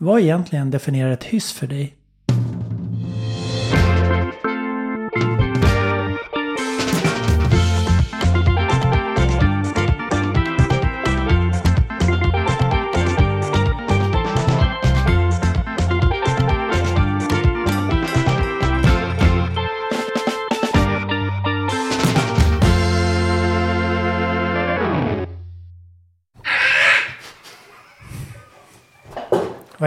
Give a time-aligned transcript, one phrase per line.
[0.00, 1.97] Vad egentligen definierar ett hyss för dig?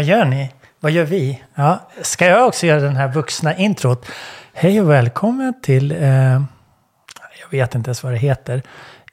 [0.02, 0.50] Vad gör ni?
[0.80, 1.42] Vad gör vi?
[1.56, 4.06] Ja, ska jag också göra den här vuxna introt?
[4.54, 6.42] Hej och välkommen till, eh,
[7.42, 8.62] jag vet inte ens vad det heter,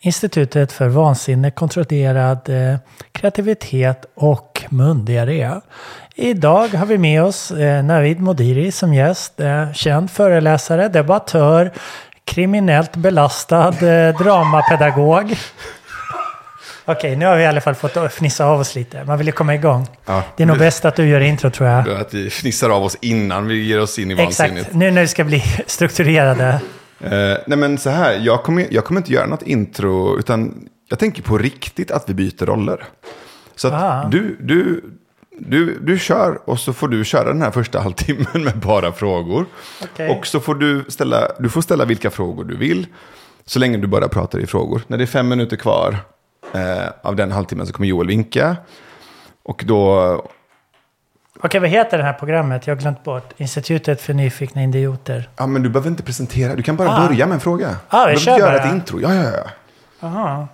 [0.00, 2.76] Institutet för vansinne, kontrollerad eh,
[3.12, 5.50] kreativitet och mundiarré.
[6.14, 11.72] Idag har vi med oss eh, Navid Modiri som gäst, eh, känd föreläsare, debattör,
[12.24, 15.36] kriminellt belastad eh, dramapedagog.
[16.90, 19.04] Okej, nu har vi i alla fall fått fnissa av oss lite.
[19.04, 19.86] Man vill ju komma igång.
[20.06, 20.22] Ja.
[20.36, 21.88] Det är nog bäst att du gör intro tror jag.
[21.88, 24.58] Att vi fnissar av oss innan vi ger oss in i vansinnigt.
[24.58, 26.60] Exakt, nu när vi ska bli strukturerade.
[27.00, 27.10] Eh,
[27.46, 31.22] nej men så här, jag kommer, jag kommer inte göra något intro, utan jag tänker
[31.22, 32.84] på riktigt att vi byter roller.
[33.56, 34.08] Så att Ah.
[34.08, 34.84] du, du,
[35.38, 39.46] du, du kör och så får du köra den här första halvtimmen med bara frågor.
[39.82, 40.08] Okej.
[40.10, 42.86] Och så får du ställa, du får ställa vilka frågor du vill,
[43.46, 44.82] så länge du bara pratar i frågor.
[44.86, 45.96] När det är fem minuter kvar
[46.54, 48.56] eh, av den halvtimmen så kommer Joel vinka.
[49.42, 50.04] Och då
[51.40, 52.66] Okej, vad heter det här programmet?
[52.66, 53.32] Jag har glömt bort.
[53.36, 55.28] Institutet för nyfikna idioter.
[55.36, 56.54] Ja, men du behöver inte presentera.
[56.56, 57.08] Du kan bara Ah.
[57.08, 57.76] börja med en fråga.
[57.88, 58.68] Ah, vi du behöver göra bara.
[58.68, 59.00] ett intro.
[59.00, 59.44] Ja, ja, ja.
[60.08, 60.48] Aha.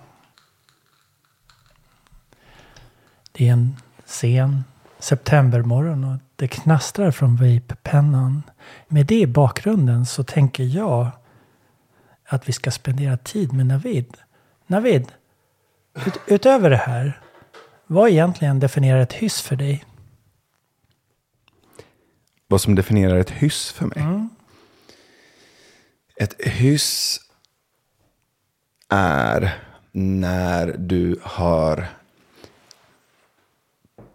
[3.31, 4.63] Det är en sen
[4.99, 8.43] septembermorgon och det knastrar från vape-pennan.
[8.87, 11.07] Med det i bakgrunden så tänker jag
[12.27, 14.17] att vi ska spendera tid med Navid.
[14.67, 15.11] Navid,
[15.95, 17.21] ut, utöver det här,
[17.87, 19.85] vad egentligen definierar ett hyss för dig?
[22.47, 24.27] Vad som definierar ett hyss för mig.
[26.15, 27.19] Ett hyss
[28.89, 31.87] är när du har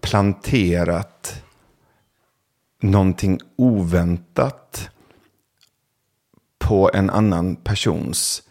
[0.01, 1.45] planterat
[2.81, 4.91] någonting oväntat
[6.59, 8.43] på en annan persons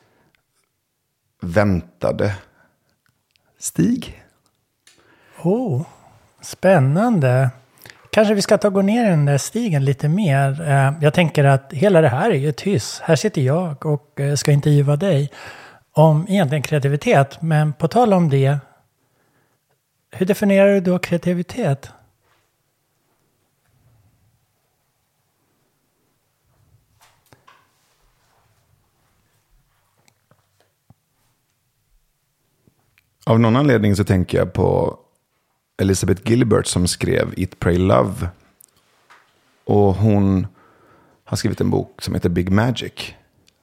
[1.42, 2.36] väntade
[3.60, 4.24] stig.
[5.44, 5.86] Oh,
[6.42, 7.50] spännande.
[8.12, 10.62] Kanske vi ska ta och gå ner i den där stigen lite mer.
[10.62, 13.00] Eh, jag tänker att hela det här är ju ett hyss.
[13.04, 15.32] Här sitter jag och eh, ska intervjua dig
[15.92, 17.42] om egentligen kreativitet.
[17.42, 18.58] Men på tal om det,
[20.12, 21.92] hur definierar du då kreativitet?
[33.30, 35.00] Av någon anledning så tänker jag på
[35.78, 38.30] Elizabeth Gilbert som skrev Eat, Pray, Love.
[39.64, 40.48] Och hon
[41.24, 43.14] har skrivit en bok som heter Big Magic.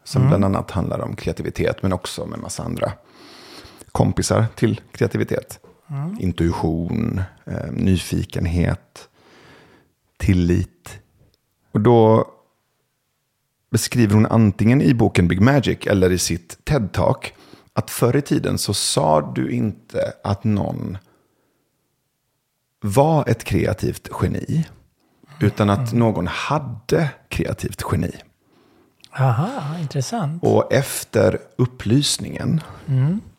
[0.04, 2.92] Som bland annat handlar om kreativitet men också med massa andra
[3.92, 5.60] kompisar till kreativitet.
[6.18, 9.08] Intuition, eh, nyfikenhet,
[10.16, 10.98] tillit.
[11.72, 12.30] Och då
[13.70, 17.32] beskriver hon antingen i boken Big Magic eller i sitt TED-talk
[17.76, 20.98] att förr i tiden så sa du inte att någon
[22.80, 24.66] var ett kreativt geni.
[25.40, 28.12] Utan att någon hade kreativt geni.
[29.10, 30.42] Aha, intressant.
[30.44, 32.60] Och efter upplysningen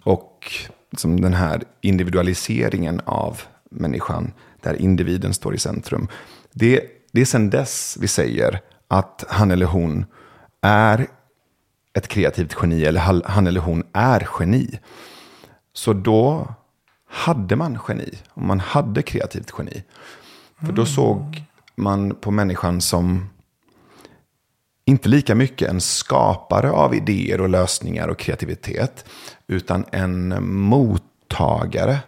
[0.03, 0.53] och
[0.97, 6.07] som den här individualiseringen av människan, där individen står i centrum.
[6.53, 10.05] Det, det är sedan dess vi säger att han eller hon
[10.61, 11.07] är
[11.97, 14.79] ett kreativt geni, eller han- eller hon är geni.
[15.73, 16.47] Så då
[17.09, 19.83] hade man geni, och man hade kreativt geni.
[20.65, 21.43] För då såg
[21.75, 23.29] man på människan som
[24.85, 29.05] inte lika mycket en skapare av idéer och lösningar och kreativitet,
[29.47, 31.99] utan en mottagare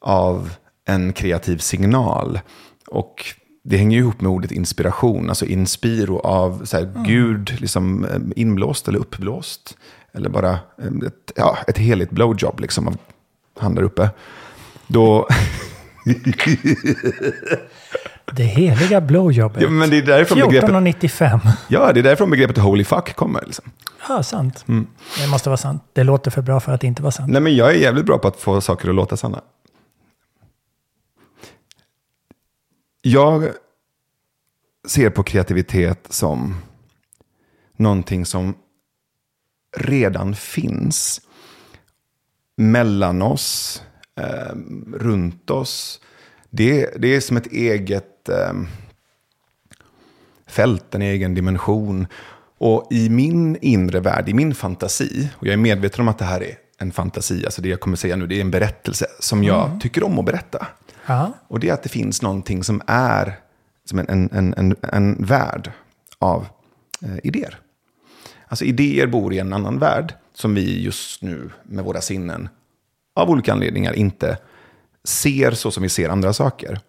[0.00, 0.54] av
[0.84, 2.40] en kreativ signal.
[2.86, 3.24] Och
[3.68, 8.20] det hänger ju ihop med ordet inspiration, alltså inspiro av så här, Gud liksom eh,
[8.36, 9.76] inblåst eller uppblåst.
[10.12, 12.96] Eller bara eh, ett, ja, ett heligt blowjob liksom av
[13.58, 14.10] han där uppe.
[14.86, 15.28] Då,
[18.32, 19.62] Det heliga blowjobbet.
[19.62, 21.40] ja, men det är därifrån begreppet, 14,95.
[21.68, 23.42] ja, det är därifrån begreppet holy fuck kommer.
[23.46, 23.64] Liksom.
[24.08, 24.64] Ja, sant.
[25.20, 25.82] Det måste vara sant.
[25.92, 27.32] Det låter för bra för att inte vara sant.
[27.32, 29.40] Nej, men jag är jävligt bra på att få saker att låta sanna.
[33.08, 33.48] Jag
[34.88, 36.54] ser på kreativitet som
[37.76, 38.54] någonting som
[39.76, 41.20] redan finns
[42.56, 43.82] mellan oss,
[44.20, 44.56] eh,
[44.94, 46.00] runt oss.
[46.50, 48.52] det, det är som ett eget eh,
[50.46, 52.06] fält, en egen dimension.
[52.58, 56.24] Och i min inre värld, i min fantasi, och jag är medveten om att det
[56.24, 59.44] här är en fantasi, alltså det jag kommer säga nu, det är en berättelse som
[59.44, 59.80] jag Mm.
[59.80, 60.66] tycker om att berätta.
[61.06, 61.32] Ja.
[61.48, 63.38] Och det är att det finns någonting som är
[63.84, 65.70] som en, en, en, en, en värld
[66.18, 66.46] av
[67.02, 67.58] eh, idéer.
[68.48, 72.48] Alltså idéer bor i en annan värld som vi just nu med våra sinnen
[73.14, 74.38] av olika anledningar inte
[75.04, 76.80] ser så som vi ser andra saker.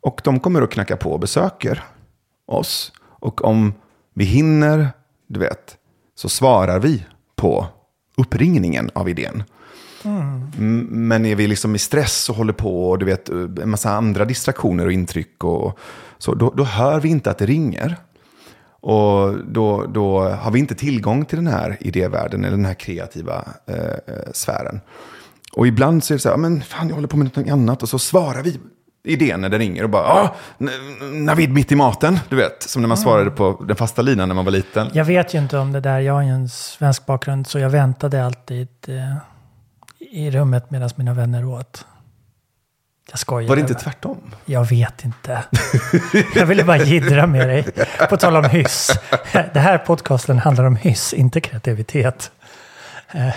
[0.00, 1.82] Och de kommer att knacka på och besöker
[2.46, 2.92] oss.
[3.02, 3.74] Och om
[4.14, 4.88] vi hinner,
[5.26, 5.76] du vet,
[6.14, 7.66] så svarar vi på
[8.20, 9.42] uppringningen av idén.
[10.04, 13.90] Mm, Men är vi liksom i stress och håller på och du vet, en massa
[13.90, 15.78] andra distraktioner och intryck och
[16.18, 17.96] så, då, då hör vi inte att det ringer.
[18.80, 23.44] Och då, då har vi inte tillgång till den här idévärlden eller den här kreativa
[23.66, 24.80] eh, eh, sfären.
[25.52, 27.82] Och ibland så är det så här, men fan jag håller på med något annat
[27.82, 28.60] och så svarar vi
[29.04, 30.34] idén när det ringer och bara, ah,
[31.12, 34.34] Navid mitt i maten, du vet, som när man svarade på den fasta linan när
[34.34, 34.90] man var liten.
[34.92, 37.70] Jag vet ju inte om det där, jag har ju en svensk bakgrund så jag
[37.70, 39.16] väntade alltid eh,
[40.10, 41.86] i rummet medan mina vänner åt.
[43.10, 43.48] Jag skojar.
[43.48, 44.34] Var det inte tvärtom?
[44.44, 45.42] Jag vet inte.
[46.34, 47.64] Jag ville bara jiddra med dig.
[48.10, 48.90] På tal om hyss.
[49.32, 52.30] Det här podcasten handlar om hyss, inte kreativitet.
[53.12, 53.28] Eh,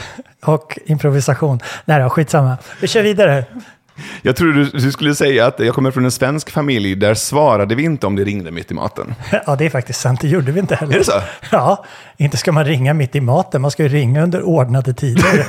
[0.50, 1.60] Och improvisation.
[1.86, 2.58] Nej då, skitsamma.
[2.82, 3.46] Vi kör vidare.
[4.22, 7.76] Jag trodde du, du skulle säga att jag kommer från en svensk familj, där svarade
[7.76, 9.16] vi inte om det ringde mitt i maten.
[9.46, 10.22] Ja, det är faktiskt sant.
[10.22, 10.94] Det gjorde vi inte heller.
[10.94, 11.22] Är det så?
[11.52, 11.86] Ja,
[12.18, 13.62] inte ska man ringa mitt i maten.
[13.62, 15.46] Man ska ju ringa under ordnade tider.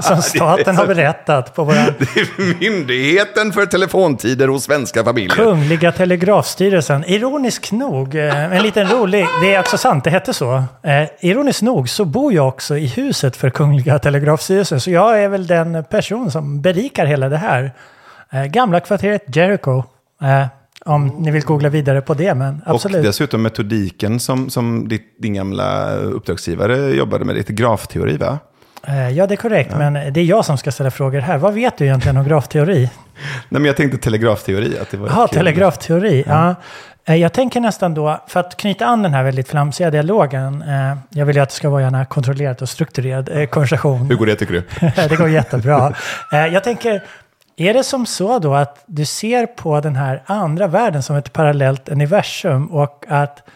[0.00, 5.36] Som staten har berättat på våra Det är myndigheten för telefontider hos svenska familjer.
[5.36, 7.04] Kungliga Telegrafstyrelsen.
[7.04, 10.64] Ironisk nog, eh, en liten rolig, det är också sant, det hette så.
[10.82, 14.80] Eh, ironiskt nog så bor jag också i huset för Kungliga Telegrafstyrelsen.
[14.80, 17.72] Så jag är väl den person som berikar hela det här.
[18.32, 19.82] Eh, gamla kvarteret Jericho.
[20.86, 23.02] Om ni vill googla vidare på det, men Och absolut.
[23.02, 28.38] dessutom metodiken som, som ditt, din gamla uppdragsgivare jobbade med, lite grafteori va?
[28.86, 31.38] Eh, ja, det är korrekt, men det är jag som ska ställa frågor här.
[31.38, 32.78] Vad vet du egentligen om grafteori?
[33.48, 36.24] Nej men jag tänkte telegrafteori, att det var Ja, telegrafteori.
[36.26, 36.54] Ja.
[37.08, 40.62] Eh, Jag tänker nästan då, för att knyta an den här väldigt flamsiga dialogen.
[40.62, 44.06] Eh, jag vill ju att det ska vara gärna kontrollerat och strukturerad eh, konversation.
[44.06, 44.62] Hur går det tycker du?
[45.08, 45.92] det går jättebra.
[46.32, 47.02] Eh, jag tänker,
[47.56, 51.32] är det som så då att du ser på den här andra världen som ett
[51.32, 53.48] parallellt universum och att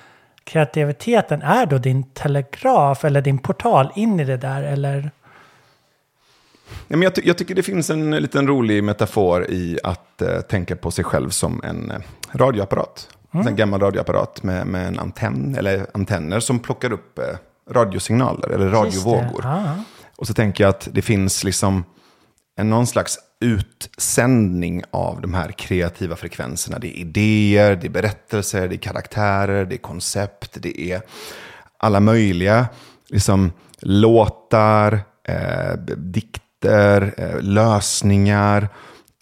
[0.45, 4.63] kreativiteten är då din telegraf eller din portal in i det där?
[4.63, 5.11] Eller?
[6.89, 10.41] Ja, men jag, ty- jag tycker det finns en liten rolig metafor i att eh,
[10.41, 11.97] tänka på sig själv som en eh,
[12.33, 13.09] radioapparat.
[13.33, 17.25] En gammal radioapparat med, med en antenn, eller antenner som plockar upp eh,
[17.71, 19.47] radiosignaler eller radiovågor.
[20.17, 21.85] Och så tänker jag att det finns liksom
[22.57, 26.79] någon slags utsändning av de här kreativa frekvenserna.
[26.79, 31.03] Det är idéer, det är berättelser, det är karaktärer, det är koncept, det är
[31.79, 32.69] alla möjliga
[33.09, 38.69] liksom, låtar, eh, dikter, eh, lösningar,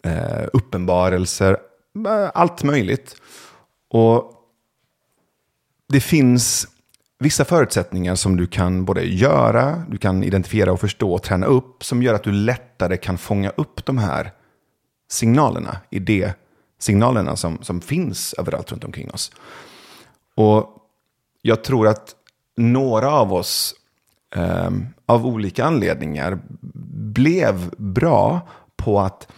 [0.04, 1.56] eh, uppenbarelser,
[2.06, 3.16] eh, allt möjligt.
[3.90, 4.32] Och
[5.88, 6.68] det finns
[7.18, 11.84] vissa förutsättningar som du kan både göra, du kan identifiera och förstå och träna upp
[11.84, 14.32] som gör att du lättare kan fånga upp de här
[15.10, 19.32] signalerna, idésignalerna som, som finns överallt runt omkring oss.
[20.34, 20.74] Och
[21.42, 22.14] jag tror att
[22.56, 23.74] några av oss
[24.34, 24.70] eh,
[25.06, 26.38] av olika anledningar
[27.12, 29.28] blev bra på att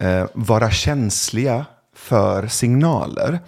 [0.00, 1.64] eh, vara känsliga
[2.04, 3.38] för signaler.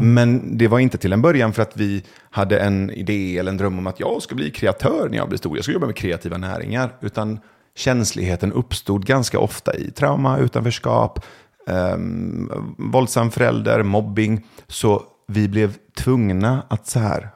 [0.00, 3.56] Men det var inte till en början för att vi hade en idé eller en
[3.56, 5.56] dröm om att jag ska bli kreatör när jag blir stor.
[5.56, 6.96] Jag ska jobba med kreativa näringar.
[7.00, 7.40] Utan
[7.74, 11.24] känsligheten uppstod ganska ofta i trauma, utanförskap,
[11.66, 14.46] um, våldsam förälder, mobbing.
[14.66, 17.30] Så vi blev tvungna att så här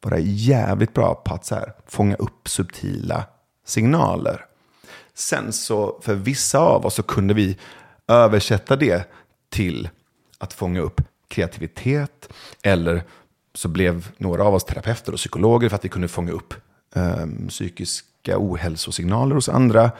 [0.00, 3.24] vara jävligt bra på att så här fånga upp subtila
[3.66, 4.44] signaler.
[5.14, 7.58] Sen så, för vissa av oss så kunde vi
[8.08, 9.10] översätta det
[9.50, 9.88] till
[10.38, 12.28] att fånga upp kreativitet.
[12.62, 13.02] Eller
[13.54, 16.54] så blev några av oss terapeuter och psykologer för att vi kunde fånga upp
[16.94, 19.90] eh, psykiska ohälsosignaler hos andra.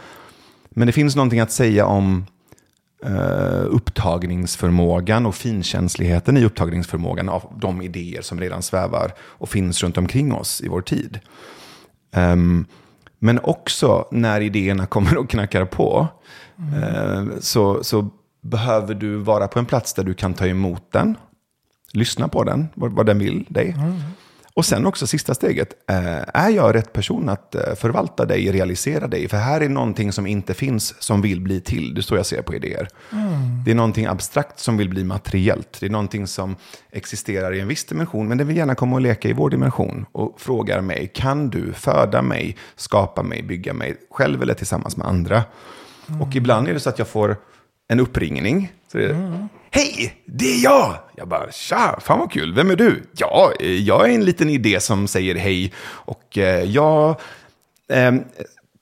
[0.70, 2.26] Men det finns någonting att säga om
[3.04, 9.98] eh, upptagningsförmågan och finkänsligheten i upptagningsförmågan av de idéer som redan svävar och finns runt
[9.98, 11.20] omkring oss i vår tid.
[12.12, 12.66] Ehm,
[13.18, 16.08] men också när idéerna kommer och knackar på
[16.82, 18.10] eh, så, så
[18.48, 21.16] behöver du vara på en plats där du kan ta emot den,
[21.92, 23.76] lyssna på den, vad, vad den vill dig.
[24.56, 29.06] Och sen också sista steget, eh, är jag rätt person att eh, förvalta dig, realisera
[29.06, 29.28] dig?
[29.28, 31.94] För här är någonting som inte finns som vill bli till.
[31.94, 32.88] Det är så jag ser på idéer.
[33.12, 33.64] Mm.
[33.64, 35.76] Det är någonting abstrakt som vill bli materiellt.
[35.80, 36.56] Det är någonting som
[36.90, 40.06] existerar i en viss dimension, men det vill gärna komma och leka i vår dimension.
[40.12, 45.06] Och frågar mig, kan du föda mig, skapa mig, bygga mig, själv eller tillsammans med
[45.06, 45.42] andra?
[46.08, 46.22] Mm.
[46.22, 47.36] Och ibland är det så att jag får
[47.88, 48.72] en uppringning.
[48.92, 49.48] Så det, mm.
[49.70, 50.94] Hej, det är jag!
[51.16, 53.02] Jag bara, tja, fan vad kul, vem är du?
[53.16, 55.72] Ja, eh, jag är en liten idé som säger hej.
[55.86, 57.20] Och eh, jag
[57.88, 58.14] eh,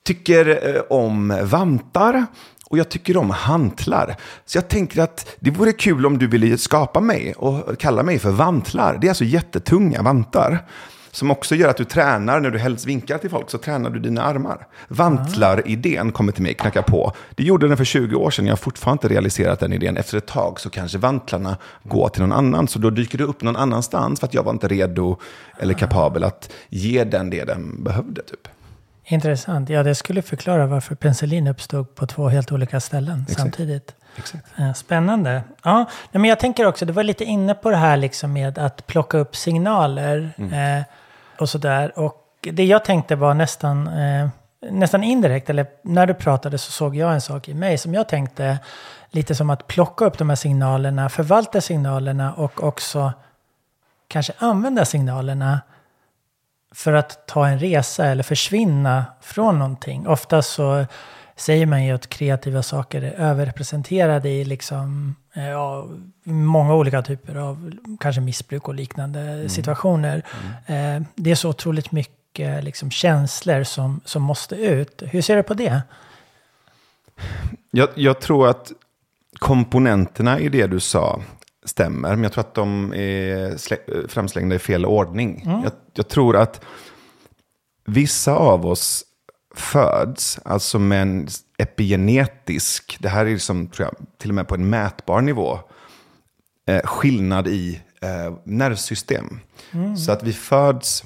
[0.05, 2.27] tycker eh, om vantar
[2.65, 4.17] och jag tycker om hantlar.
[4.45, 8.19] Så jag tänker att det vore kul om du ville skapa mig och kalla mig
[8.19, 8.99] för vantlar.
[9.01, 10.59] Det är alltså jättetunga vantar.
[11.15, 14.01] Som också gör att du tränar, när du helst vinkar till folk så tränar du
[14.01, 14.67] dina armar.
[14.89, 17.13] Vantlar-idén kommer till mig, knacka på.
[17.35, 19.97] Det gjorde den för 20 år sedan, jag har fortfarande inte realiserat den idén.
[19.97, 23.43] Efter ett tag så kanske vantlarna går till någon annan, så då dyker det upp
[23.43, 25.17] någon annanstans för att jag var inte redo
[25.59, 28.23] eller kapabel att ge den det den behövde.
[28.23, 28.49] Typ.
[29.05, 29.69] Intressant.
[29.69, 33.41] Ja, det skulle förklara varför penicillin uppstod på två helt olika ställen Exakt.
[33.41, 33.95] samtidigt.
[34.17, 34.45] Exakt.
[34.59, 35.43] Eh, spännande.
[35.63, 38.87] Ja, men jag tänker också, du var lite inne på det här liksom med att
[38.87, 40.33] plocka upp signaler.
[40.39, 40.79] Mm.
[40.79, 40.85] Eh,
[41.39, 41.99] och sådär.
[41.99, 44.29] Och det jag tänkte var nästan, eh,
[44.71, 48.09] nästan indirekt, eller när du pratade så såg jag en sak i mig som jag
[48.09, 48.59] tänkte
[49.11, 53.13] lite som att plocka upp de här signalerna, förvalta signalerna och också
[54.09, 55.61] kanske använda signalerna
[56.75, 60.09] för att ta en resa eller försvinna från någonting.
[60.09, 60.87] Ofta så
[61.37, 65.89] säger man ju att kreativa saker är överrepresenterade i liksom, eh, ja,
[66.25, 69.49] många olika typer av kanske missbruk och liknande mm.
[69.49, 70.23] situationer.
[70.67, 71.03] Mm.
[71.03, 75.03] Eh, det är så otroligt mycket liksom, känslor som, som måste ut.
[75.07, 75.83] Hur ser du på det?
[77.71, 78.73] Jag, jag tror att
[79.39, 81.21] komponenterna i det du sa
[81.65, 85.43] stämmer, men jag tror att de är framslängda i fel ordning.
[85.47, 85.63] Mm.
[85.63, 86.65] Jag, jag tror att
[87.85, 89.05] vissa av oss
[89.55, 94.55] föds, alltså med en epigenetisk, det här är liksom, tror jag, till och med på
[94.55, 95.59] en mätbar nivå,
[96.67, 99.41] eh, skillnad i eh, nervsystem.
[99.73, 99.97] Mm.
[99.97, 101.05] Så att vi föds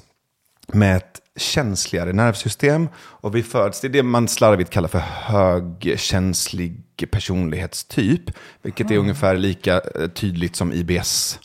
[0.67, 6.83] med ett känsligare nervsystem och vi föds, det är det man slarvigt kallar för högkänslig
[7.11, 8.93] personlighetstyp, vilket mm.
[8.93, 11.39] är ungefär lika eh, tydligt som IBS.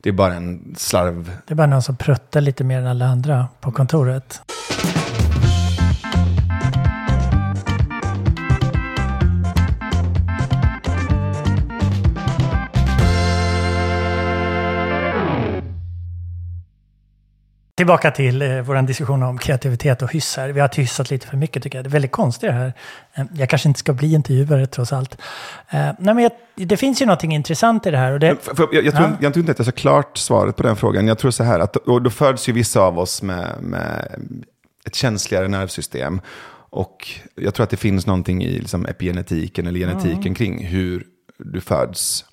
[0.00, 1.36] Det är bara en slarv.
[1.46, 4.40] Det är bara någon som pruttar lite mer än alla andra på kontoret.
[17.76, 20.48] Tillbaka till eh, vår diskussion om kreativitet och hyss här.
[20.48, 21.84] Vi har hyssat lite för mycket tycker jag.
[21.84, 22.72] Det är väldigt konstigt det här.
[23.14, 25.18] Eh, jag kanske inte ska bli intervjuare trots allt.
[25.70, 28.12] Eh, nej, men jag, det finns ju någonting intressant i det här.
[28.12, 29.16] Och det, för, för, jag, jag, tror, ja.
[29.20, 31.06] jag tror inte att jag så klart svaret på den frågan.
[31.06, 34.20] Jag tror så här att och då föds ju vissa av oss med, med
[34.86, 36.20] ett känsligare nervsystem.
[36.70, 40.34] Och jag tror att det finns någonting i liksom, epigenetiken eller genetiken mm.
[40.34, 41.06] kring hur
[41.38, 42.24] du föds.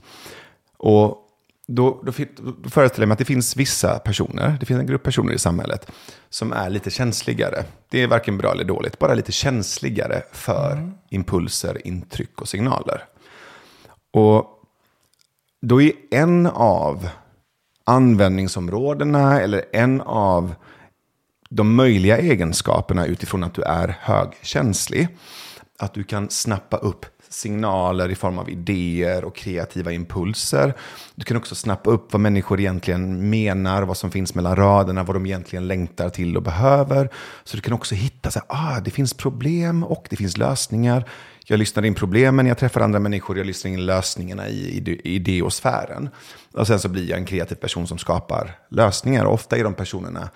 [0.77, 1.17] Och
[1.71, 2.11] då, då,
[2.63, 5.39] då föreställer jag mig att det finns vissa personer, det finns en grupp personer i
[5.39, 5.91] samhället
[6.29, 7.63] som är lite känsligare.
[7.89, 10.93] Det är varken bra eller dåligt, bara lite känsligare för mm.
[11.09, 13.03] impulser, intryck och signaler.
[14.11, 14.45] Och
[15.61, 17.09] då är en av
[17.83, 20.55] användningsområdena eller en av
[21.49, 25.07] de möjliga egenskaperna utifrån att du är högkänslig,
[25.79, 30.74] att du kan snappa upp signaler i form av idéer och kreativa impulser.
[31.15, 35.15] Du kan också snappa upp vad människor egentligen menar, vad som finns mellan raderna, vad
[35.15, 37.09] de egentligen längtar till och behöver.
[37.43, 41.09] Så du kan också hitta så här, ah, det finns problem och det finns lösningar.
[41.45, 46.09] Jag lyssnar in problemen, jag träffar andra människor, jag lyssnar in lösningarna i, i ideosfären.
[46.53, 49.25] Och sen så blir jag en kreativ person som skapar lösningar.
[49.25, 50.29] Och ofta är de personerna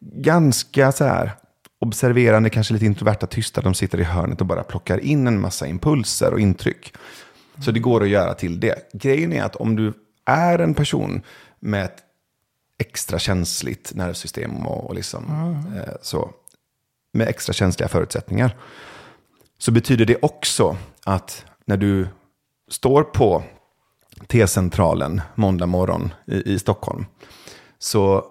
[0.00, 1.32] ganska så här
[1.84, 3.60] observerande, kanske lite introverta, tysta.
[3.60, 6.94] De sitter i hörnet och bara plockar in en massa impulser och intryck.
[7.60, 8.92] Så det går att göra till det.
[8.92, 9.92] Grejen är att om du
[10.24, 11.22] är en person
[11.60, 11.98] med ett
[12.78, 15.78] extra känsligt nervsystem och, och liksom, mm.
[15.78, 16.30] eh, så,
[17.12, 18.56] med extra känsliga förutsättningar.
[19.58, 22.08] Så betyder det också att när du
[22.68, 23.42] står på
[24.26, 27.06] T-centralen måndag morgon i, i Stockholm
[27.78, 28.24] så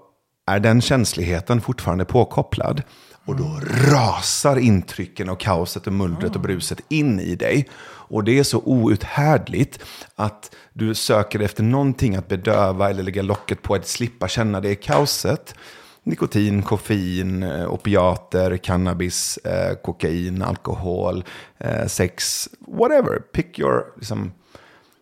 [0.45, 2.83] är den känsligheten fortfarande påkopplad.
[3.25, 3.59] Och då
[3.91, 7.69] rasar intrycken och kaoset och mullret och bruset in i dig.
[7.85, 9.79] Och det är så outhärdligt
[10.15, 14.75] att du söker efter någonting att bedöva eller lägga locket på, att slippa känna det
[14.75, 15.55] kaoset.
[16.03, 21.23] Nikotin, koffein, eh, opiater, cannabis, eh, kokain, alkohol,
[21.57, 23.19] eh, sex, whatever.
[23.19, 24.31] Pick your liksom,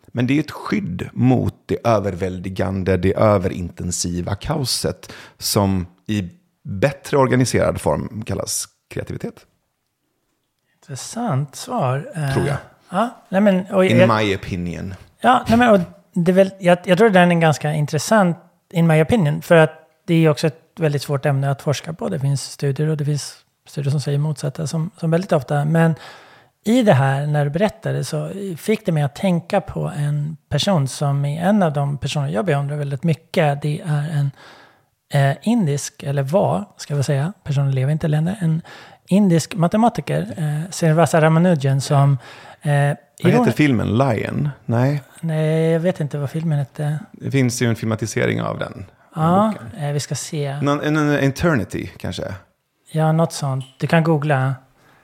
[0.07, 6.29] Men det är ett skydd mot det överväldigande, det överintensiva kaoset som i
[6.63, 9.45] bättre organiserad form kallas kreativitet.
[10.75, 12.11] Intressant svar.
[12.15, 12.57] Eh, Tror jag.
[12.89, 14.93] Ja, nej men, In jag, my opinion.
[15.21, 15.79] ja, nej men, och
[16.13, 18.37] det är väl, jag, jag tror den är ganska intressant,
[18.71, 19.41] in my opinion.
[19.41, 19.71] För att
[20.07, 22.09] det är också ett väldigt svårt ämne att forska på.
[22.09, 23.37] Det finns studier och det finns
[23.67, 25.65] studier som säger motsatta som, som väldigt ofta.
[25.65, 25.95] Men
[26.63, 30.87] i det här, när du berättade, så fick det mig att tänka på en person
[30.87, 33.61] som är en av de personer jag beundrar väldigt mycket.
[33.61, 34.31] Det är en
[35.11, 38.61] eh, indisk, eller var, ska vi säga, personen lever inte längre, en
[39.07, 42.17] indisk matematiker, eh, Srinivasa Ramanujan, som...
[42.61, 42.71] Eh,
[43.23, 43.97] Vad heter filmen?
[43.97, 44.49] Lion?
[44.65, 46.99] Nej, Nej, jag vet inte vad filmen hette.
[47.11, 48.85] det finns ju en filmatisering av den.
[49.15, 50.61] Ja, eh, vi ska se.
[50.61, 52.23] Någon, en, en eternity kanske?
[52.91, 53.65] Ja, något sånt.
[53.79, 54.55] Du kan googla.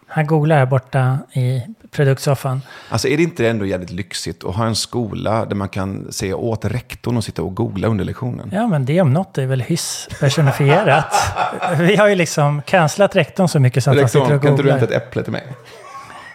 [0.08, 1.62] Han googlar här borta i
[1.92, 2.62] produktsoffan.
[2.90, 6.36] Alltså är det inte ändå jävligt lyxigt att ha en skola där man kan säga
[6.36, 8.50] åt rektorn och sitta och googla under lektionen?
[8.54, 11.14] Ja, men det om något är väl hyss personifierat.
[11.80, 14.52] Vi har ju liksom cancelat rektorn så mycket så att han sitter Rektorn, och kan
[14.52, 14.80] inte du googlar.
[14.80, 15.44] hämta ett äpple till mig?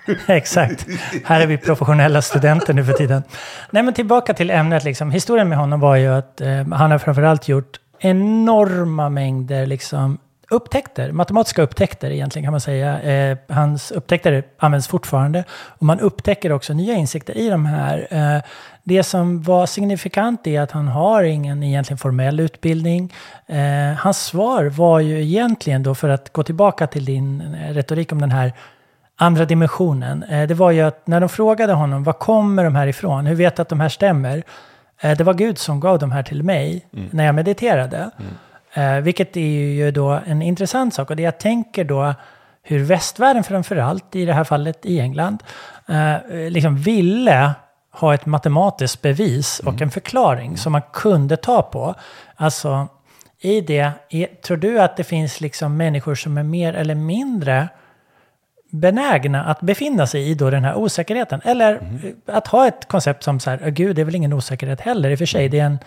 [0.26, 0.86] Exakt.
[1.24, 3.22] Här är vi professionella studenter nu för tiden.
[3.70, 4.84] Nej, men tillbaka till ämnet.
[4.84, 5.10] Liksom.
[5.10, 10.18] Historien med honom var ju att eh, han har framförallt gjort enorma mängder liksom,
[10.52, 11.12] upptäckter.
[11.12, 13.02] Matematiska upptäckter egentligen kan man säga.
[13.02, 15.44] Eh, hans upptäckter används fortfarande.
[15.50, 18.06] Och man upptäcker också nya insikter i de här.
[18.10, 18.42] Eh,
[18.84, 23.12] det som var signifikant är att han har ingen egentligen formell utbildning.
[23.46, 28.12] Eh, hans svar var ju egentligen då, för att gå tillbaka till din eh, retorik
[28.12, 28.52] om den här
[29.16, 30.22] andra dimensionen.
[30.22, 33.26] Eh, det var ju att när de frågade honom, var kommer de här ifrån?
[33.26, 34.42] Hur vet du att de här stämmer?
[35.00, 38.10] Eh, det var Gud som gav de här till mig när jag mediterade.
[38.74, 39.40] Eh, vilket är
[39.74, 41.10] ju då en intressant sak.
[41.10, 42.14] Och det jag tänker då,
[42.62, 45.42] hur västvärlden framförallt, i det här fallet i England,
[45.88, 47.54] eh, liksom ville
[47.92, 51.94] ha ett matematiskt bevis och en förklaring som man kunde ta på.
[52.36, 52.88] Alltså,
[53.40, 57.68] i det, är, tror du att det finns liksom människor som är mer eller mindre
[58.70, 61.40] benägna att befinna sig i då den här osäkerheten.
[61.44, 64.32] Eller eh, att ha ett koncept som så här, "Åh, Gud det är väl ingen
[64.32, 65.48] osäkerhet heller i och för sig.
[65.48, 65.78] Det är en,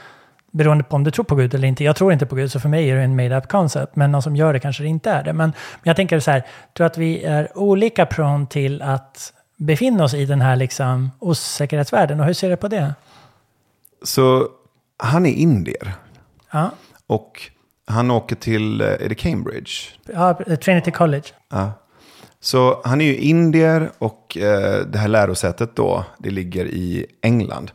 [0.55, 1.83] beroende på om du tror på Gud eller inte.
[1.83, 3.95] Jag tror inte på Gud, så för mig är det en made up concept.
[3.95, 5.33] Men någon som gör det kanske det inte är det.
[5.33, 5.53] Men,
[5.83, 6.43] jag tänker så här,
[6.77, 12.19] tror att vi är olika prone till att befinna oss i den här liksom osäkerhetsvärlden.
[12.19, 12.93] Och hur ser du på det?
[14.03, 14.47] Så
[14.97, 15.93] han är indier.
[16.51, 16.71] Ja,
[17.07, 17.41] Och
[17.87, 19.71] han åker till, eh, är det Cambridge?
[20.13, 21.27] ja Trinity College.
[21.49, 21.71] Ja.
[22.45, 27.71] Så han är ju indier och eh, det här lärosätet då, det ligger i England.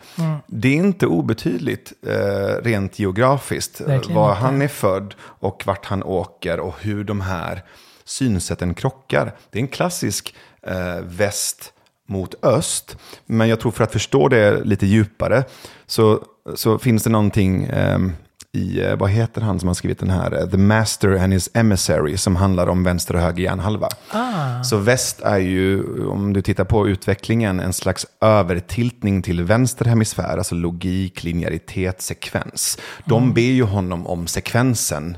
[0.46, 3.80] Det är inte obetydligt eh, rent geografiskt.
[3.80, 4.40] eh, Verkligen var inte.
[4.42, 7.62] han är född och vart han åker och hur de här
[8.04, 9.32] synsätten krockar.
[9.50, 11.72] Det är en klassisk eh, väst
[12.08, 12.96] mot öst.
[13.26, 15.44] Men jag tror för att förstå det lite djupare
[15.86, 18.12] så, så finns det någonting ehm,
[18.52, 21.50] i, eh, vad heter han som har skrivit den här, eh, The Master and His
[21.54, 23.88] Emissary, som handlar om vänster och höger hjärnhalva.
[24.10, 29.84] Ah, Så väst är ju, om du tittar på utvecklingen, en slags övertiltning till vänster
[29.84, 32.78] hemisfär, alltså logik, linjäritet, sekvens.
[33.04, 35.16] De ber ju honom om sekvensen.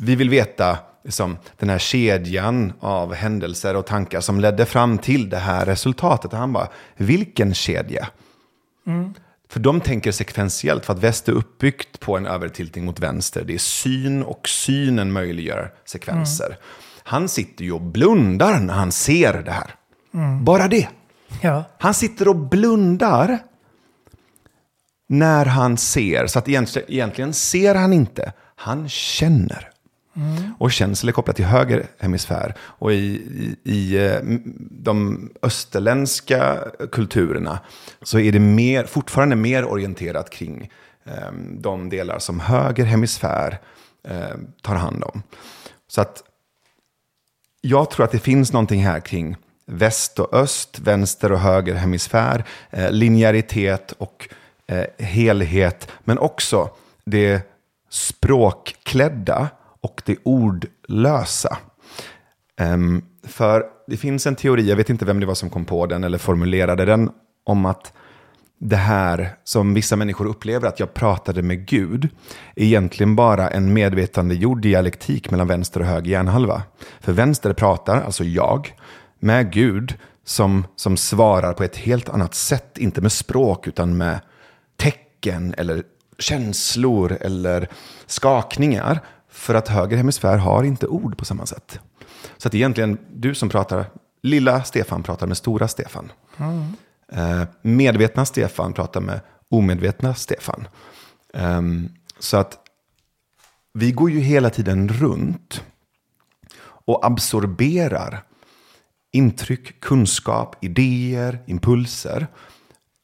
[0.00, 5.30] Vi vill veta liksom, den här kedjan av händelser och tankar som ledde fram till
[5.30, 6.32] det här resultatet.
[6.32, 8.08] Och han bara, vilken kedja?
[9.48, 13.44] För de tänker sekventiellt, för att väst är uppbyggt på en övertiltning mot vänster.
[13.44, 16.58] Det är syn och synen möjliggör sekvenser.
[17.02, 19.74] Han sitter ju och blundar när han ser det här.
[20.42, 20.88] Bara det.
[21.42, 21.64] ja.
[21.78, 23.38] Han sitter och blundar
[25.08, 26.26] när han ser.
[26.26, 29.70] Så att egentligen ser han inte, han känner.
[30.16, 30.54] Mm.
[30.58, 32.54] Och känsel är kopplat till höger hemisfär.
[32.60, 34.20] Och i, i, i eh,
[34.70, 36.58] de österländska
[36.92, 37.58] kulturerna
[38.02, 40.70] så är det mer, fortfarande mer orienterat kring
[41.04, 43.58] eh, de delar som höger hemisfär
[44.08, 45.22] eh, tar hand om.
[45.88, 46.22] Så att
[47.60, 52.44] jag tror att det finns någonting här kring väst och öst, vänster och höger hemisfär,
[52.70, 54.28] eh, linjäritet och
[54.66, 56.70] eh, helhet, men också
[57.04, 57.42] det
[57.90, 59.48] språkklädda
[59.86, 61.58] och det ordlösa.
[62.60, 65.86] Um, för det finns en teori, jag vet inte vem det var som kom på
[65.86, 67.10] den eller formulerade den,
[67.44, 67.92] om att
[68.58, 72.08] det här som vissa människor upplever att jag pratade med Gud
[72.56, 76.62] är egentligen bara en medvetandegjord dialektik mellan vänster och höger hjärnhalva.
[77.00, 78.74] För vänster pratar, alltså jag,
[79.20, 79.94] med Gud
[80.24, 84.20] som, som svarar på ett helt annat sätt, inte med språk utan med
[84.76, 85.82] tecken eller
[86.18, 87.68] känslor eller
[88.06, 89.00] skakningar.
[89.36, 91.80] För att höger hemisfär har inte ord på samma sätt.
[92.38, 93.86] Så att egentligen du som pratar,
[94.22, 96.12] lilla Stefan pratar med stora Stefan.
[97.12, 99.20] Eh, medvetna Stefan pratar med
[99.50, 100.68] omedvetna Stefan.
[101.32, 102.58] Um, så att
[103.72, 105.64] vi går ju hela tiden runt
[106.60, 108.22] och absorberar
[109.12, 112.26] intryck, kunskap, idéer, impulser.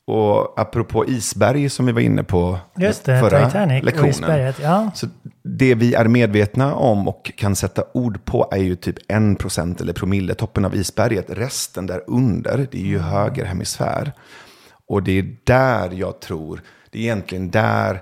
[0.06, 4.04] Och apropå isberg som vi var inne på Just det, förra Titanic lektionen.
[4.04, 4.58] och isberget.
[4.62, 4.90] Ja.
[4.94, 5.06] Så
[5.44, 9.80] det vi är medvetna om och kan sätta ord på är ju typ en procent
[9.80, 11.26] eller promille, toppen av isberget.
[11.28, 14.12] Resten där under, det är ju höger hemisfär.
[14.88, 16.60] Och det är där jag tror,
[16.90, 18.00] det är egentligen där,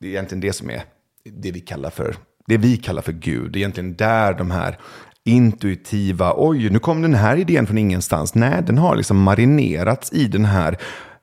[0.00, 0.82] det är egentligen det som är
[1.24, 3.52] det vi kallar för, det vi kallar för Gud.
[3.52, 4.78] Det är egentligen där de här
[5.24, 8.34] intuitiva, oj, nu kom den här idén från ingenstans.
[8.34, 10.78] Nej, den har liksom marinerats i den här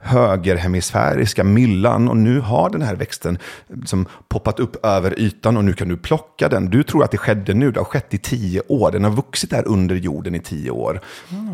[0.08, 3.38] högerhemisfäriska myllan och nu har den här växten
[3.86, 6.70] som poppat upp över ytan och nu kan du plocka den.
[6.70, 8.92] Du tror att det skedde nu, det har skett i tio år.
[8.92, 11.02] Den har vuxit där under jorden i tio år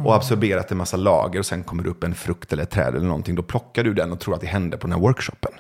[0.06, 2.96] och absorberat en massa lager och sen kommer det upp en frukt eller ett träd
[2.96, 3.36] eller någonting.
[3.36, 5.52] Då plockar du den och tror att det hände på den här workshopen.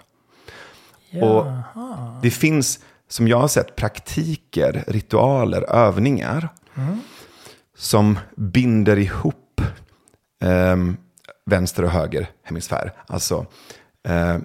[1.21, 1.45] Och
[2.21, 2.79] det finns,
[3.10, 6.49] som jag har sett, praktiker, ritualer, övningar
[7.77, 9.62] som binder ihop
[10.43, 10.97] um,
[11.45, 12.93] vänster och höger hemisfär.
[13.08, 13.45] Alltså
[14.08, 14.38] eh,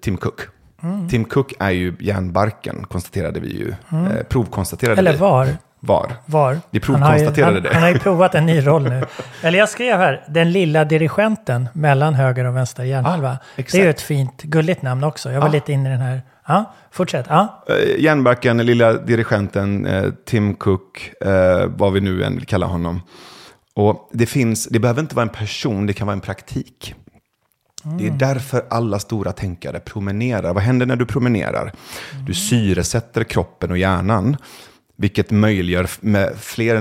[0.00, 0.40] Tim Cook.
[0.82, 1.08] Mm.
[1.08, 3.74] Tim Cook är ju järnbarken, konstaterade vi ju.
[3.92, 4.06] Mm.
[4.06, 5.18] Eh, provkonstaterade Eller vi.
[5.18, 5.48] var.
[5.80, 6.12] Var.
[6.26, 6.58] var.
[6.70, 7.68] Vi provkonstaterade han ju, det.
[7.68, 9.04] Han, han har ju provat en ny roll nu.
[9.42, 13.30] Eller jag skrev här, den lilla dirigenten mellan höger och vänster hjärnhalva.
[13.30, 15.32] Ah, det är ju ett fint, gulligt namn också.
[15.32, 15.52] Jag var ah.
[15.52, 16.22] lite inne i den här.
[16.48, 17.26] Ja, fortsätt.
[17.28, 17.64] Ja.
[17.70, 23.00] Uh, järnbarken, lilla dirigenten, uh, Tim Cook, uh, vad vi nu än vill kalla honom.
[23.76, 26.94] Och det, finns, det behöver inte vara en person, det kan vara en praktik.
[27.84, 27.98] Mm.
[27.98, 30.54] Det är därför alla stora tänkare promenerar.
[30.54, 31.62] Vad händer när du promenerar?
[31.62, 32.24] Mm.
[32.26, 34.36] Du syresätter kroppen och hjärnan.
[34.96, 36.74] Vilket möjliggör med fler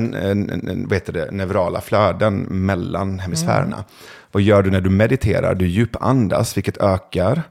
[0.88, 3.76] vad heter det, neurala flöden mellan hemisfärerna.
[3.76, 3.88] Mm.
[4.32, 5.56] Vad gör du när du mediterar?
[5.56, 7.44] Du djupandas, vilket ökar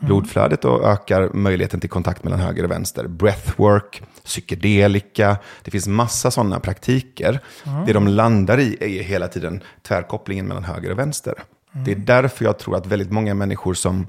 [0.00, 3.08] blodflödet och ökar möjligheten till kontakt mellan höger och vänster.
[3.08, 7.40] Breathwork, psykedelika, det finns massa sådana praktiker.
[7.66, 7.86] Mm.
[7.86, 11.34] Det de landar i är hela tiden tvärkopplingen mellan höger och vänster.
[11.72, 11.84] Mm.
[11.84, 14.06] Det är därför jag tror att väldigt många människor som,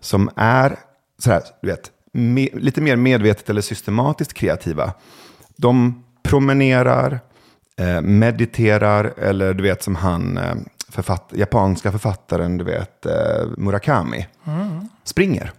[0.00, 0.76] som är
[1.18, 4.92] sådär, du vet, me, lite mer medvetet eller systematiskt kreativa,
[5.56, 7.20] de promenerar,
[7.76, 10.54] eh, mediterar eller du vet som han, eh,
[10.92, 13.12] författ japanska författaren, du vet, eh,
[13.56, 14.88] Murakami, mm.
[15.04, 15.52] springer.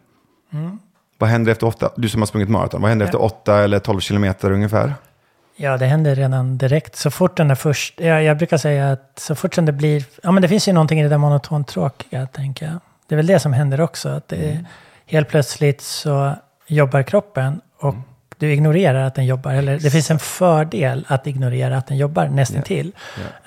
[0.53, 0.79] Mm.
[1.17, 3.07] Vad händer efter åtta, du som har sprungit maraton, vad händer ja.
[3.07, 4.93] efter åtta eller tolv kilometer ungefär?
[5.55, 6.95] Ja, det händer redan direkt.
[6.95, 10.05] Så fort den är först, ja, jag brukar säga att så fort som det blir,
[10.23, 12.75] ja men det finns ju någonting i det där monotont tråkiga, tänker jag.
[13.07, 14.65] Det är väl det som händer också, att det mm.
[15.05, 16.35] helt plötsligt så
[16.67, 18.03] jobbar kroppen och mm
[18.43, 19.53] du ignorerar att den jobbar.
[19.53, 22.91] Eller det finns en fördel att ignorera att den jobbar nästintill.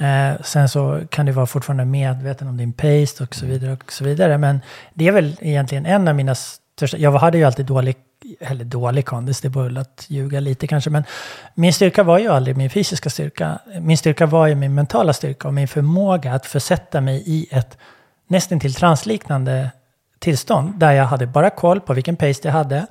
[0.00, 0.32] Yeah.
[0.32, 3.58] Eh, sen så kan du vara fortfarande medveten om din pace och så mm.
[3.58, 3.72] vidare.
[3.72, 4.38] och så vidare.
[4.38, 4.60] Men
[4.94, 6.98] det är väl egentligen en av mina största...
[6.98, 7.96] Jag hade ju alltid dålig,
[8.40, 10.90] eller dålig kondis, det är bara att ljuga lite kanske.
[10.90, 11.04] Men
[11.54, 13.58] min styrka var ju aldrig min fysiska styrka.
[13.80, 17.78] Min styrka var ju min mentala styrka och min förmåga att försätta mig i ett
[18.28, 19.70] nästintill transliknande
[20.18, 20.74] tillstånd.
[20.74, 22.86] Där jag hade bara koll på vilken pace jag hade.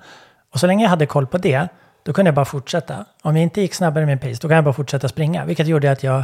[0.53, 1.67] Och så länge jag hade koll på det
[2.05, 3.05] då kunde jag bara fortsätta.
[3.21, 5.45] Om jag inte gick snabbare med pace, då kan jag bara fortsätta springa.
[5.45, 6.23] Vilket gjorde att jag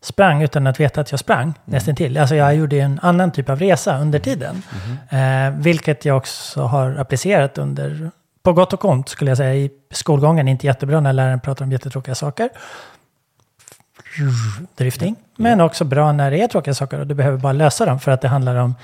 [0.00, 1.54] sprang utan att veta att jag sprang, mm.
[1.64, 2.18] nästan till.
[2.18, 4.62] Alltså jag gjorde en annan typ av resa under tiden.
[5.10, 5.54] Mm.
[5.54, 8.10] Eh, vilket jag också har applicerat under,
[8.42, 10.48] på gott och ont skulle jag säga, i skolgången.
[10.48, 12.48] Inte jättebra när läraren pratar om jättetråkiga saker.
[14.76, 15.08] Drifting.
[15.08, 15.18] Mm.
[15.36, 18.10] Men också bra när det är tråkiga saker och du behöver bara lösa dem för
[18.10, 18.74] att det handlar om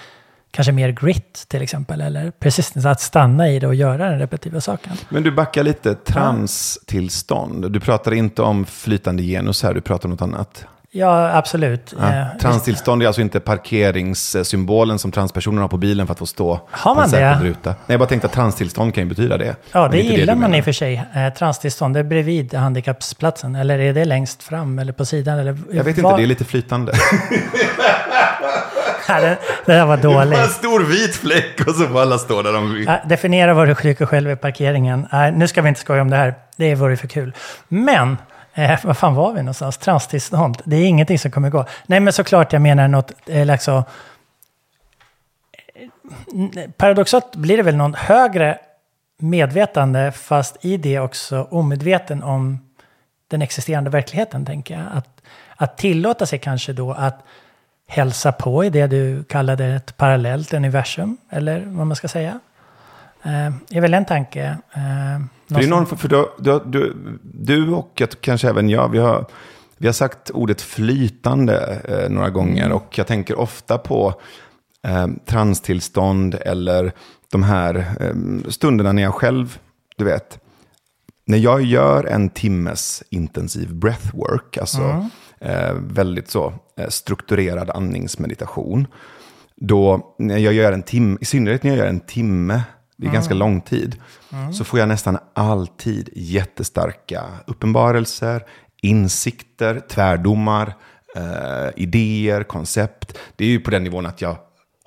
[0.50, 4.60] kanske mer grit till exempel, eller persistence, att stanna i det och göra den repetitiva
[4.60, 4.92] saken.
[5.08, 7.72] Men du backar lite, transtillstånd.
[7.72, 10.66] Du pratar inte om flytande genus här, du pratar om något annat.
[10.90, 11.94] Ja, absolut.
[12.00, 12.14] Ja.
[12.14, 16.60] Eh, transtillstånd är alltså inte parkeringssymbolen som transpersoner har på bilen för att få stå
[16.70, 17.48] har man på en det?
[17.48, 17.70] ruta.
[17.70, 19.56] Nej, jag bara tänkte att transtillstånd kan ju betyda det.
[19.72, 21.04] Ja, det gillar det man i och för sig.
[21.14, 23.54] Eh, transtillstånd, det är bredvid handikappsplatsen.
[23.54, 25.38] Eller är det längst fram eller på sidan?
[25.38, 26.92] Eller, jag vet inte, det är lite flytande.
[29.08, 30.30] det, det där var dåligt.
[30.30, 32.90] Det var en stor vit fläck och så får alla stå där de vill.
[33.04, 35.06] definiera vad du tycker själv i parkeringen.
[35.12, 36.34] Nej, nu ska vi inte skoja om det här.
[36.56, 37.32] Det vore för kul.
[37.68, 38.16] Men,
[38.54, 39.78] eh, vad fan var vi någonstans?
[39.78, 40.62] Transtillstånd.
[40.64, 41.64] Det är ingenting som kommer gå.
[41.86, 43.82] Nej, men såklart jag menar något, eh, liksom,
[46.76, 48.58] paradoxalt blir det väl någon högre
[49.18, 52.58] medvetande, fast i det också omedveten om
[53.28, 54.84] den existerande verkligheten, tänker jag.
[54.94, 55.22] Att,
[55.56, 57.24] att tillåta sig kanske då att
[57.88, 62.40] hälsa på i det du kallade ett parallellt universum, eller vad man ska säga.
[63.22, 64.58] Eh, är väl en tanke.
[64.72, 69.26] Eh, det är någon, för du, du, du, du och kanske även jag, vi har
[69.78, 74.14] Vi har sagt ordet flytande eh, några gånger och jag tänker ofta på
[74.82, 76.92] eh, transtillstånd eller
[77.30, 79.58] de här eh, stunderna när jag själv,
[79.96, 80.38] du vet,
[81.26, 85.10] när jag gör en timmes intensiv breathwork, alltså mm.
[85.40, 88.86] Eh, väldigt så eh, strukturerad andningsmeditation,
[89.56, 92.62] då när jag gör en timme, i synnerhet när jag gör en timme,
[92.96, 93.14] det är mm.
[93.14, 93.96] ganska lång tid,
[94.32, 94.52] mm.
[94.52, 98.44] så får jag nästan alltid jättestarka uppenbarelser,
[98.82, 100.74] insikter, tvärdomar,
[101.16, 103.18] eh, idéer, koncept.
[103.36, 104.36] Det är ju på den nivån att jag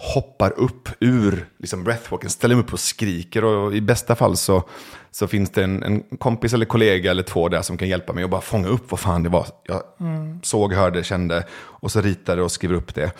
[0.01, 4.63] hoppar upp ur liksom breathwalken, ställer mig upp och skriker och i bästa fall så,
[5.11, 8.23] så finns det en, en kompis eller kollega eller två där som kan hjälpa mig
[8.23, 10.39] och bara fånga upp vad fan det var jag mm.
[10.43, 13.11] såg, hörde, kände och så ritade och skriver upp det.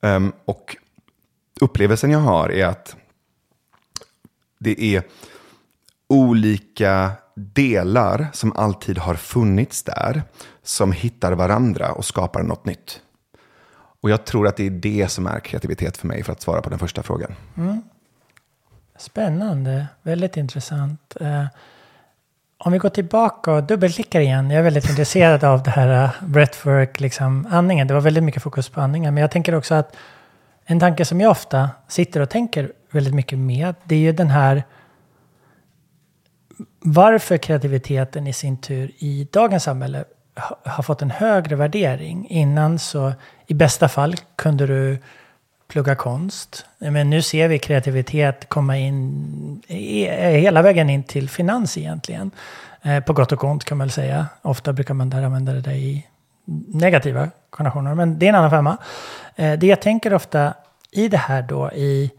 [0.00, 0.76] Um, och
[1.60, 2.96] upplevelsen jag har är att
[4.58, 5.02] det är
[6.08, 10.22] olika delar som alltid har funnits där
[10.62, 13.00] som hittar varandra och skapar något nytt.
[14.06, 16.62] Och jag tror att det är det som är kreativitet för mig, för att svara
[16.62, 17.34] på den första frågan.
[17.56, 17.82] Mm.
[18.98, 21.16] Spännande, väldigt intressant.
[21.20, 21.44] Uh,
[22.58, 24.50] om vi går tillbaka och dubbelklickar igen.
[24.50, 27.86] Jag är väldigt intresserad av det här uh, breathwork, liksom andningen.
[27.86, 29.14] Det var väldigt mycket fokus på andningen.
[29.14, 29.96] Men jag tänker också att
[30.64, 34.30] en tanke som jag ofta sitter och tänker väldigt mycket med, det är ju den
[34.30, 34.64] här
[36.80, 40.04] varför kreativiteten i sin tur i dagens samhälle
[40.64, 42.26] har fått en högre värdering.
[42.28, 43.12] Innan så
[43.46, 44.98] i bästa fall kunde du
[45.68, 46.66] plugga konst.
[46.78, 52.30] Men nu ser vi kreativitet komma in hela vägen in till finans egentligen.
[52.82, 54.26] Eh, på gott och ont kan man väl säga.
[54.42, 56.06] Ofta brukar man där använda det där i
[56.66, 57.94] negativa konnotationer.
[57.94, 58.76] Men det är en annan femma.
[59.36, 60.54] Eh, det jag tänker ofta
[60.90, 62.10] i det här då i...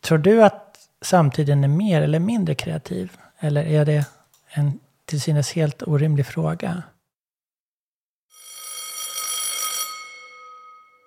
[0.00, 3.12] Tror du att samtiden är mer eller mindre kreativ?
[3.38, 4.06] Eller är det
[4.48, 4.80] en
[5.12, 6.82] till synes helt orimlig fråga?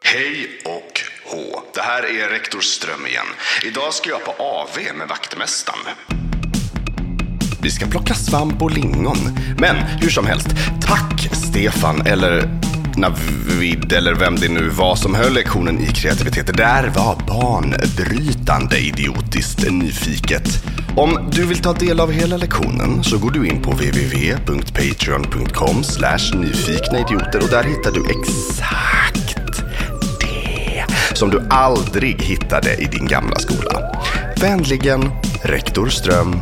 [0.04, 1.64] Hej och hå.
[1.74, 3.26] Det här är rektor Ström igen.
[3.66, 5.80] Idag ska jag på AV med vaktmästaren.
[7.62, 9.18] Vi ska plocka svamp och lingon.
[9.60, 10.48] Men hur som helst,
[10.82, 12.50] tack Stefan, eller
[12.98, 16.48] Navid eller vem det nu var som höll lektionen i kreativitet.
[16.48, 20.64] Det där var banbrytande idiotiskt nyfiket.
[20.98, 25.84] Om du vill ta del av hela lektionen så går du in på www.patreon.com
[26.42, 29.56] nyfikna idioter och där hittar du exakt
[30.20, 30.86] det
[31.18, 33.80] som du aldrig hittade i din gamla skola.
[34.42, 35.12] Vänligen,
[35.44, 36.40] rektor Ström